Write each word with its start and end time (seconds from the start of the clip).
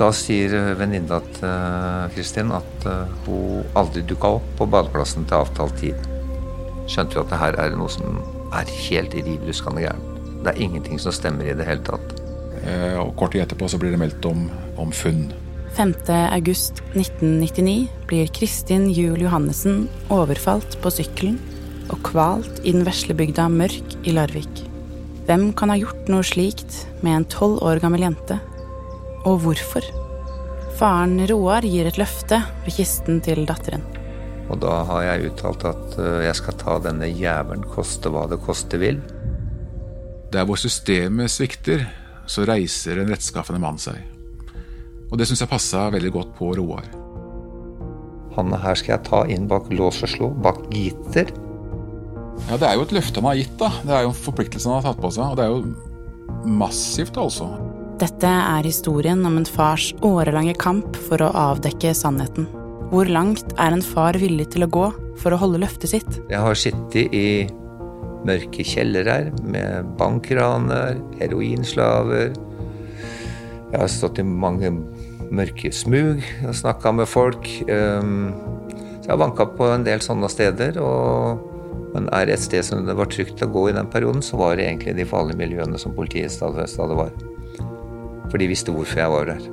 Da 0.00 0.06
sier 0.16 0.54
venninna 0.80 1.18
til 1.36 2.12
Kristin 2.14 2.54
at 2.56 2.86
eh, 2.88 3.10
hun 3.26 3.66
aldri 3.76 4.00
dukka 4.08 4.38
opp 4.38 4.46
på 4.56 4.68
badeplassen 4.72 5.26
til 5.28 5.42
avtalt 5.42 5.76
tid. 5.82 6.06
Skjønte 6.88 7.18
jo 7.18 7.24
at 7.26 7.34
det 7.34 7.40
her 7.42 7.58
er 7.60 7.76
noe 7.76 7.90
som 7.92 8.16
er 8.56 8.70
helt 8.86 9.12
riv 9.12 9.44
luskende 9.44 9.84
gærent. 9.84 10.24
Det 10.40 10.54
er 10.54 10.62
ingenting 10.64 10.96
som 11.02 11.12
stemmer 11.12 11.50
i 11.50 11.56
det 11.58 11.68
hele 11.68 11.84
tatt. 11.84 12.16
Eh, 12.64 12.96
og 12.96 13.12
Kort 13.20 13.36
tid 13.36 13.44
etterpå 13.44 13.68
så 13.68 13.80
blir 13.80 13.92
det 13.92 14.00
meldt 14.00 14.24
om, 14.24 14.48
om 14.80 14.88
funn. 14.88 15.28
5. 15.76 15.92
august 16.32 16.80
1999 16.96 17.84
blir 18.08 18.32
Kristin 18.34 18.88
Juel 18.90 19.20
Johannessen 19.20 19.84
overfalt 20.08 20.80
på 20.80 20.90
sykkelen 20.96 21.36
og 21.92 22.00
kvalt 22.08 22.64
i 22.64 22.72
den 22.72 22.88
vesle 22.88 23.14
bygda 23.18 23.50
Mørk 23.52 24.00
i 24.00 24.16
Larvik. 24.16 24.64
Hvem 25.28 25.50
kan 25.52 25.70
ha 25.70 25.76
gjort 25.78 26.08
noe 26.08 26.24
slikt 26.26 26.86
med 27.04 27.20
en 27.20 27.28
tolv 27.28 27.60
år 27.62 27.84
gammel 27.84 28.08
jente? 28.08 28.40
Og 29.28 29.42
hvorfor? 29.44 29.84
Faren 30.78 31.18
Roar 31.28 31.66
gir 31.68 31.88
et 31.90 31.98
løfte 32.00 32.38
ved 32.64 32.72
kisten 32.72 33.18
til 33.24 33.42
datteren. 33.48 33.82
Og 34.50 34.58
da 34.62 34.80
har 34.88 35.02
jeg 35.04 35.30
uttalt 35.30 35.66
at 35.68 35.98
eh, 36.00 36.22
jeg 36.26 36.38
skal 36.40 36.56
ta 36.58 36.78
denne 36.82 37.10
jævelen 37.10 37.66
koste 37.70 38.10
hva 38.10 38.24
det 38.30 38.40
koste 38.42 38.80
vil. 38.80 39.02
Der 40.32 40.46
hvor 40.46 40.58
systemet 40.58 41.30
svikter, 41.30 41.84
så 42.30 42.46
reiser 42.48 43.02
en 43.02 43.10
rettskaffende 43.12 43.60
mann 43.62 43.78
seg. 43.82 43.98
Og 45.10 45.18
det 45.18 45.26
syns 45.28 45.42
jeg 45.42 45.50
passa 45.50 45.88
veldig 45.92 46.12
godt 46.14 46.34
på 46.38 46.52
Roar. 46.58 46.86
Han 48.36 48.54
her 48.62 48.78
skal 48.78 48.94
jeg 48.94 49.06
ta 49.10 49.24
inn 49.28 49.48
bak 49.50 49.68
lås 49.74 50.00
og 50.06 50.12
slå, 50.12 50.30
bak 50.42 50.62
gitter. 50.72 51.32
Ja, 52.48 52.56
Det 52.56 52.66
er 52.66 52.78
jo 52.78 52.86
et 52.86 52.94
løfte 52.96 53.20
han 53.20 53.28
har 53.28 53.40
gitt, 53.42 53.56
da. 53.60 53.68
Det 53.84 53.94
er 53.94 54.06
jo 54.06 54.14
en 54.14 54.22
forpliktelse 54.24 54.70
han 54.70 54.80
har 54.80 54.86
tatt 54.88 55.02
på 55.02 55.10
seg. 55.12 55.34
Og 55.34 55.36
det 55.36 55.44
er 55.44 55.52
jo 55.52 56.54
massivt, 56.62 57.18
altså. 57.20 57.50
Dette 58.00 58.28
er 58.32 58.64
historien 58.64 59.20
om 59.28 59.34
en 59.36 59.44
fars 59.44 59.90
årelange 60.06 60.54
kamp 60.56 60.94
for 61.04 61.20
å 61.20 61.26
avdekke 61.36 61.90
sannheten. 61.92 62.46
Hvor 62.88 63.10
langt 63.12 63.52
er 63.60 63.74
en 63.74 63.82
far 63.84 64.16
villig 64.16 64.46
til 64.54 64.64
å 64.64 64.70
gå 64.72 64.86
for 65.20 65.36
å 65.36 65.38
holde 65.42 65.60
løftet 65.60 65.92
sitt? 65.92 66.08
Jeg 66.30 66.40
har 66.40 66.56
sittet 66.56 67.12
i 67.12 67.44
mørke 68.24 68.64
kjellere 68.64 69.34
med 69.44 69.90
bankraner, 70.00 70.96
heroinslaver. 71.20 72.32
Jeg 73.68 73.76
har 73.76 73.92
stått 73.92 74.22
i 74.22 74.24
mange 74.24 74.72
mørke 75.28 75.68
smug 75.68 76.24
og 76.46 76.56
snakka 76.56 76.94
med 77.02 77.10
folk. 77.10 77.50
Ehm, 77.68 78.30
så 79.02 79.10
jeg 79.10 79.12
har 79.12 79.24
vanka 79.26 79.44
på 79.58 79.68
en 79.74 79.84
del 79.84 80.00
sånne 80.00 80.30
steder. 80.32 80.80
Og, 80.80 81.44
men 81.92 82.08
er 82.16 82.32
et 82.32 82.40
sted 82.40 82.64
som 82.64 82.88
det 82.88 82.96
var 82.96 83.12
trygt 83.12 83.44
å 83.44 83.50
gå 83.52 83.68
i 83.68 83.76
den 83.76 83.92
perioden, 83.92 84.24
så 84.24 84.40
var 84.40 84.56
det 84.56 84.70
egentlig 84.70 84.96
de 84.96 85.08
farlige 85.12 85.42
miljøene 85.44 85.76
som 85.76 85.92
politiet 85.92 86.32
stadig, 86.32 86.64
det 86.64 86.98
var. 87.04 87.12
For 88.30 88.40
de 88.40 88.48
visste 88.50 88.74
hvorfor 88.74 89.02
jeg 89.02 89.12
var 89.12 89.30
der. 89.32 89.44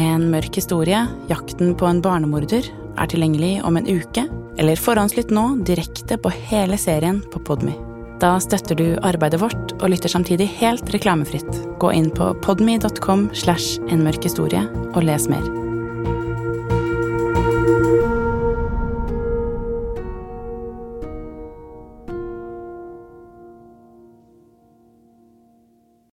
En 0.00 0.28
mørk 0.32 0.56
historie, 0.58 1.04
jakten 1.30 1.74
på 1.78 1.86
en 1.86 2.02
barnemorder, 2.02 2.66
er 2.98 3.10
tilgjengelig 3.10 3.58
om 3.66 3.78
en 3.78 3.88
uke, 3.88 4.26
eller 4.58 4.80
forhåndslytt 4.80 5.32
nå 5.34 5.46
direkte 5.66 6.18
på 6.18 6.32
hele 6.50 6.78
serien 6.80 7.20
på 7.32 7.42
Podmy. 7.46 7.74
Da 8.22 8.36
støtter 8.40 8.78
du 8.78 8.86
arbeidet 9.02 9.42
vårt 9.42 9.74
og 9.80 9.90
lytter 9.90 10.12
samtidig 10.12 10.46
helt 10.60 10.88
reklamefritt. 10.94 11.50
Gå 11.82 11.90
inn 11.92 12.08
på 12.14 12.30
podmy.com 12.46 13.28
slash 13.34 13.82
en 13.90 14.06
historie 14.22 14.62
og 14.94 15.02
les 15.04 15.28
mer. 15.28 15.73